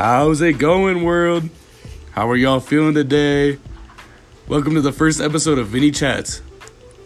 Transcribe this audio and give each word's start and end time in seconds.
How's 0.00 0.40
it 0.42 0.58
going, 0.58 1.02
world? 1.02 1.50
How 2.12 2.30
are 2.30 2.36
y'all 2.36 2.60
feeling 2.60 2.94
today? 2.94 3.58
Welcome 4.46 4.74
to 4.74 4.80
the 4.80 4.92
first 4.92 5.20
episode 5.20 5.58
of 5.58 5.66
Vinny 5.66 5.90
Chats, 5.90 6.38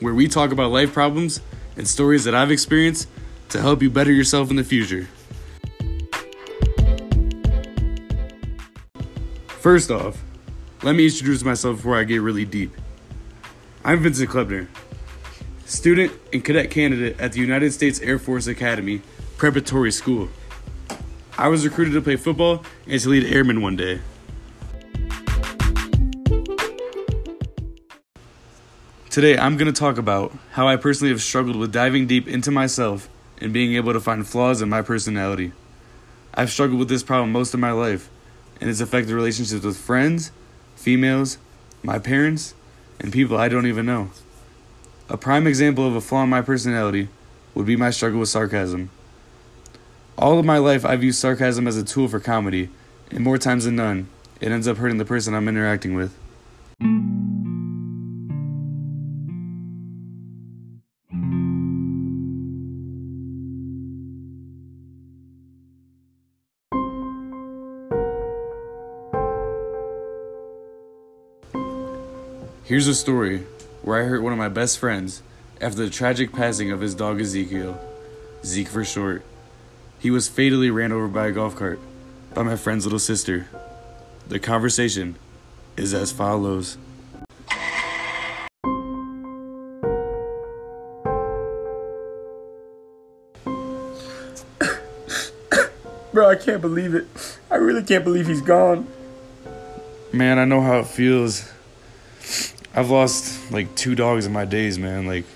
where 0.01 0.13
we 0.13 0.29
talk 0.29 0.53
about 0.53 0.73
life 0.73 0.93
problems 0.93 1.41
and 1.79 1.89
stories 1.89 2.25
that 2.25 2.35
I've 2.35 2.51
experienced 2.51 3.09
to 3.49 3.63
help 3.63 3.81
you 3.81 3.89
better 3.89 4.13
yourself 4.13 4.51
in 4.51 4.57
the 4.57 4.63
future. 4.63 5.09
First 9.47 9.91
off, 9.91 10.23
let 10.83 10.95
me 10.95 11.07
introduce 11.07 11.43
myself 11.43 11.77
before 11.77 11.99
I 11.99 12.05
get 12.05 12.21
really 12.21 12.45
deep. 12.45 12.77
I'm 13.87 14.01
Vincent 14.03 14.29
Klebner, 14.29 14.69
student 15.65 16.13
and 16.31 16.45
cadet 16.45 16.71
candidate 16.71 17.19
at 17.19 17.33
the 17.33 17.41
United 17.41 17.73
States 17.73 18.01
Air 18.01 18.19
Force 18.19 18.47
Academy 18.47 19.01
Preparatory 19.39 19.93
School. 19.93 20.29
I 21.43 21.49
was 21.49 21.65
recruited 21.65 21.95
to 21.95 22.01
play 22.01 22.15
football 22.15 22.65
and 22.87 23.01
to 23.01 23.09
lead 23.09 23.25
airmen 23.25 23.63
one 23.63 23.75
day. 23.75 23.99
Today, 29.11 29.37
I'm 29.37 29.57
going 29.57 29.67
to 29.67 29.77
talk 29.77 29.99
about 29.99 30.33
how 30.53 30.69
I 30.69 30.77
personally 30.77 31.11
have 31.11 31.21
struggled 31.21 31.57
with 31.57 31.73
diving 31.73 32.07
deep 32.07 32.29
into 32.29 32.53
myself 32.53 33.09
and 33.41 33.53
being 33.53 33.75
able 33.75 33.93
to 33.93 33.99
find 33.99 34.25
flaws 34.25 34.63
in 34.63 34.69
my 34.69 34.83
personality. 34.83 35.51
I've 36.33 36.53
struggled 36.53 36.79
with 36.79 36.89
this 36.89 37.03
problem 37.03 37.33
most 37.33 37.55
of 37.55 37.59
my 37.59 37.73
life, 37.73 38.09
and 38.61 38.71
it's 38.71 38.81
affected 38.81 39.13
relationships 39.13 39.65
with 39.65 39.77
friends, 39.77 40.31
females, 40.77 41.39
my 41.83 41.99
parents, 41.99 42.55
and 43.01 43.13
people 43.13 43.37
I 43.37 43.49
don't 43.49 43.67
even 43.67 43.85
know. 43.85 44.13
A 45.09 45.17
prime 45.17 45.49
example 45.49 45.89
of 45.89 45.97
a 45.97 46.01
flaw 46.01 46.23
in 46.23 46.31
my 46.31 46.41
personality 46.41 47.09
would 47.53 47.67
be 47.67 47.75
my 47.75 47.91
struggle 47.91 48.21
with 48.21 48.29
sarcasm. 48.29 48.91
All 50.19 50.39
of 50.39 50.45
my 50.45 50.59
life, 50.59 50.85
I've 50.85 51.03
used 51.03 51.19
sarcasm 51.19 51.67
as 51.67 51.77
a 51.77 51.83
tool 51.83 52.07
for 52.07 52.21
comedy, 52.21 52.69
and 53.11 53.25
more 53.25 53.39
times 53.39 53.65
than 53.65 53.77
none, 53.77 54.09
it 54.41 54.53
ends 54.53 54.69
up 54.69 54.77
hurting 54.77 54.99
the 54.99 55.05
person 55.05 55.35
I'm 55.35 55.49
interacting 55.49 55.95
with. 55.95 56.15
Here's 72.65 72.87
a 72.87 72.95
story 72.95 73.45
where 73.83 74.01
I 74.01 74.07
hurt 74.07 74.23
one 74.23 74.33
of 74.33 74.39
my 74.39 74.49
best 74.49 74.79
friends 74.79 75.23
after 75.61 75.85
the 75.85 75.91
tragic 75.91 76.33
passing 76.33 76.71
of 76.71 76.81
his 76.81 76.95
dog 76.95 77.21
Ezekiel, 77.21 77.79
Zeke 78.45 78.69
for 78.69 78.85
short. 78.85 79.23
He 80.03 80.11
was 80.11 80.29
fatally 80.29 80.69
ran 80.69 80.91
over 80.91 81.07
by 81.07 81.29
a 81.29 81.31
golf 81.31 81.55
cart 81.55 81.79
by 82.35 82.43
my 82.43 82.57
friend's 82.57 82.85
little 82.85 82.99
sister. 82.99 83.47
The 84.27 84.41
conversation 84.41 85.15
is 85.77 85.95
as 85.95 86.11
follows. 86.11 86.77
Bro, 96.13 96.31
I 96.31 96.35
can't 96.35 96.61
believe 96.61 96.97
it. 96.97 97.07
I 97.49 97.55
really 97.55 97.85
can't 97.85 98.03
believe 98.03 98.27
he's 98.27 98.43
gone. 98.43 98.89
Man, 100.13 100.41
I 100.41 100.45
know 100.45 100.63
how 100.63 100.81
it 100.81 100.89
feels. 100.89 101.49
I've 102.75 102.91
lost 102.91 103.53
like 103.53 103.77
two 103.77 103.95
dogs 103.95 104.27
in 104.27 104.33
my 104.33 104.47
days, 104.47 104.81
man. 104.81 105.07
Like, 105.07 105.27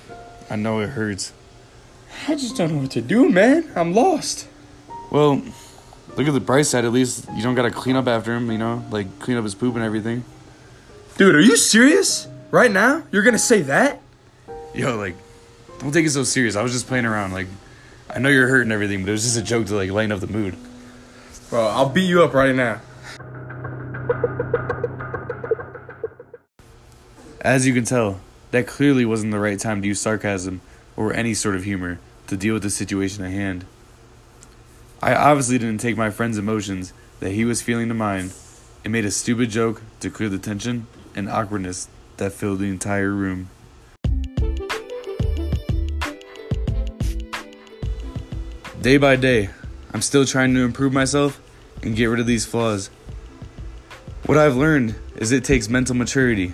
I 0.51 0.57
know 0.57 0.81
it 0.81 0.89
hurts. 0.89 1.33
I 2.27 2.35
just 2.35 2.57
don't 2.57 2.75
know 2.75 2.83
what 2.83 2.91
to 2.91 3.01
do, 3.01 3.29
man. 3.29 3.71
I'm 3.77 3.95
lost. 3.95 4.49
Well, 5.11 5.43
look 6.17 6.27
at 6.27 6.35
the 6.35 6.41
bright 6.41 6.67
side. 6.67 6.85
At 6.85 6.93
least 6.93 7.29
you 7.35 7.43
don't 7.43 7.55
gotta 7.55 7.71
clean 7.71 7.97
up 7.97 8.07
after 8.07 8.35
him, 8.35 8.51
you 8.51 8.59
know? 8.59 8.85
Like, 8.91 9.19
clean 9.19 9.37
up 9.37 9.45
his 9.45 9.55
poop 9.55 9.75
and 9.75 9.85
everything. 9.85 10.25
Dude, 11.17 11.35
are 11.35 11.41
you 11.41 11.57
serious? 11.57 12.29
Right 12.51 12.71
now? 12.71 13.03
You're 13.11 13.23
gonna 13.23 13.39
say 13.39 13.63
that? 13.63 14.01
Yo, 14.75 14.97
like, 14.97 15.17
don't 15.79 15.93
take 15.93 16.07
it 16.07 16.11
so 16.11 16.23
serious. 16.23 16.57
I 16.57 16.63
was 16.63 16.73
just 16.73 16.87
playing 16.87 17.07
around. 17.07 17.33
Like, 17.33 17.47
I 18.15 18.19
know 18.19 18.29
you're 18.29 18.49
hurt 18.49 18.63
and 18.63 18.73
everything, 18.73 19.03
but 19.03 19.09
it 19.09 19.13
was 19.13 19.23
just 19.23 19.39
a 19.39 19.43
joke 19.43 19.67
to, 19.67 19.75
like, 19.75 19.91
lighten 19.91 20.13
up 20.13 20.21
the 20.21 20.27
mood. 20.27 20.57
Bro, 21.51 21.67
I'll 21.67 21.89
beat 21.89 22.09
you 22.09 22.23
up 22.23 22.35
right 22.35 22.55
now. 22.55 22.81
As 27.41 27.67
you 27.67 27.73
can 27.73 27.85
tell, 27.85 28.21
that 28.51 28.67
clearly 28.67 29.05
wasn't 29.05 29.33
the 29.33 29.39
right 29.39 29.59
time 29.59 29.81
to 29.81 29.89
use 29.89 30.01
sarcasm 30.01 30.61
or 30.97 31.13
any 31.13 31.35
sort 31.35 31.55
of 31.55 31.65
humor 31.65 31.99
to 32.27 32.37
deal 32.37 32.55
with 32.55 32.63
the 32.63 32.71
situation 32.71 33.25
at 33.25 33.31
hand. 33.31 33.65
I 35.03 35.15
obviously 35.15 35.59
didn't 35.59 35.81
take 35.81 35.97
my 35.97 36.11
friend's 36.11 36.39
emotions 36.39 36.93
that 37.21 37.33
he 37.33 37.45
was 37.45 37.61
feeling 37.61 37.89
to 37.89 37.95
mine 37.95 38.31
and 38.83 38.93
made 38.93 39.05
a 39.05 39.11
stupid 39.11 39.51
joke 39.51 39.83
to 40.01 40.11
clear 40.11 40.29
the 40.29 40.39
tension 40.39 40.87
and 41.15 41.29
awkwardness 41.29 41.89
that 42.17 42.33
filled 42.33 42.61
the 42.61 42.71
entire 42.71 43.13
room. 43.13 43.51
Day 48.81 48.97
by 48.97 49.17
day, 49.17 49.51
I'm 49.93 50.01
still 50.01 50.25
trying 50.25 50.55
to 50.55 50.61
improve 50.61 50.93
myself 50.93 51.41
and 51.83 51.97
get 51.97 52.07
rid 52.07 52.21
of 52.21 52.27
these 52.27 52.47
flaws. 52.47 52.89
What 54.25 54.39
I've 54.39 54.57
learned 54.57 54.95
is 55.17 55.31
it 55.31 55.45
takes 55.45 55.69
mental 55.69 55.95
maturity, 55.95 56.53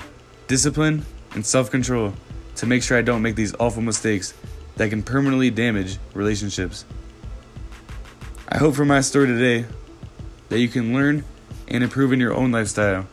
discipline, 0.48 1.04
and 1.34 1.47
self 1.47 1.70
control 1.70 2.14
to 2.56 2.66
make 2.66 2.82
sure 2.82 2.98
I 2.98 3.03
don't 3.03 3.22
make 3.22 3.36
these 3.36 3.54
awful 3.60 3.82
mistakes 3.82 4.34
that 4.76 4.91
can 4.91 5.03
permanently 5.03 5.50
damage 5.50 5.98
relationships. 6.14 6.84
I 8.54 8.58
hope 8.58 8.74
from 8.74 8.88
my 8.88 9.00
story 9.00 9.28
today 9.28 9.64
that 10.50 10.58
you 10.58 10.68
can 10.68 10.92
learn 10.92 11.24
and 11.68 11.82
improve 11.82 12.12
in 12.12 12.20
your 12.20 12.34
own 12.34 12.52
lifestyle 12.52 13.08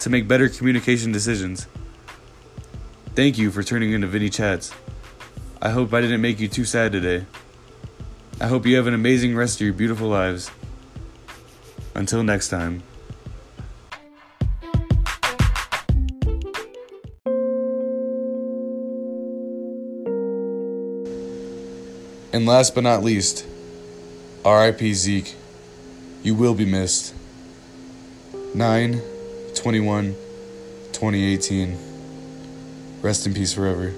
to 0.00 0.10
make 0.10 0.26
better 0.26 0.48
communication 0.48 1.12
decisions. 1.12 1.68
Thank 3.14 3.38
you 3.38 3.52
for 3.52 3.62
turning 3.62 3.92
into 3.92 4.08
Vinny 4.08 4.28
Chats. 4.28 4.72
I 5.62 5.70
hope 5.70 5.94
I 5.94 6.00
didn't 6.00 6.20
make 6.20 6.40
you 6.40 6.48
too 6.48 6.64
sad 6.64 6.90
today. 6.90 7.26
I 8.40 8.48
hope 8.48 8.66
you 8.66 8.74
have 8.74 8.88
an 8.88 8.94
amazing 8.94 9.36
rest 9.36 9.60
of 9.60 9.64
your 9.64 9.72
beautiful 9.72 10.08
lives. 10.08 10.50
Until 11.94 12.24
next 12.24 12.48
time. 12.48 12.82
And 22.32 22.46
last 22.46 22.74
but 22.74 22.82
not 22.82 23.04
least, 23.04 23.46
RIP 24.44 24.80
Zeke. 24.94 25.36
You 26.22 26.34
will 26.34 26.54
be 26.54 26.64
missed. 26.64 27.14
9 28.54 29.00
21 29.54 30.14
2018. 30.92 31.78
Rest 33.02 33.26
in 33.26 33.34
peace 33.34 33.54
forever. 33.54 33.92